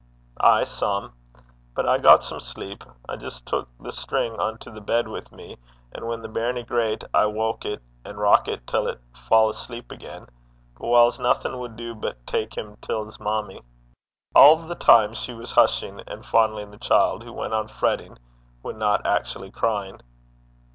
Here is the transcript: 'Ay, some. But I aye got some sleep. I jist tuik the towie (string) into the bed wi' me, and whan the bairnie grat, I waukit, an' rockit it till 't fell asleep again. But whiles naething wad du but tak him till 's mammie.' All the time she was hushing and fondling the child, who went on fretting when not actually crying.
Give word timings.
'Ay, 0.39 0.63
some. 0.63 1.13
But 1.75 1.87
I 1.87 1.93
aye 1.93 1.97
got 1.99 2.23
some 2.23 2.39
sleep. 2.39 2.83
I 3.07 3.17
jist 3.17 3.45
tuik 3.45 3.67
the 3.79 3.89
towie 3.89 3.91
(string) 3.93 4.35
into 4.41 4.71
the 4.71 4.81
bed 4.81 5.07
wi' 5.07 5.21
me, 5.31 5.59
and 5.93 6.07
whan 6.07 6.23
the 6.23 6.27
bairnie 6.27 6.63
grat, 6.65 7.03
I 7.13 7.25
waukit, 7.25 7.81
an' 8.03 8.15
rockit 8.17 8.53
it 8.61 8.65
till 8.65 8.91
't 8.91 8.99
fell 9.15 9.49
asleep 9.49 9.91
again. 9.91 10.25
But 10.79 10.87
whiles 10.87 11.19
naething 11.19 11.59
wad 11.59 11.75
du 11.75 11.93
but 11.93 12.17
tak 12.25 12.57
him 12.57 12.77
till 12.81 13.05
's 13.07 13.19
mammie.' 13.19 13.61
All 14.33 14.55
the 14.55 14.73
time 14.73 15.13
she 15.13 15.35
was 15.35 15.51
hushing 15.51 16.01
and 16.07 16.25
fondling 16.25 16.71
the 16.71 16.79
child, 16.79 17.21
who 17.23 17.31
went 17.31 17.53
on 17.53 17.67
fretting 17.67 18.17
when 18.63 18.79
not 18.79 19.05
actually 19.05 19.51
crying. 19.51 20.01